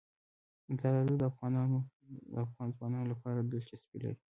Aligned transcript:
زردالو 0.79 1.15
د 1.19 1.23
افغان 2.45 2.69
ځوانانو 2.77 3.11
لپاره 3.13 3.39
دلچسپي 3.41 3.97
لري. 4.03 4.21